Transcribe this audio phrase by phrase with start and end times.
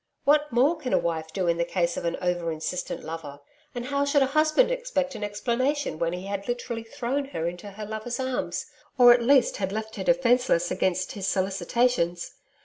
[0.25, 3.39] What more can a wife do in the case of an over insistent lover?
[3.75, 7.69] And how should a husband expect an explanation when he had literally thrown her into
[7.69, 8.65] her lover's arms,
[8.97, 12.33] or at least had left her defenceless against his solicitations!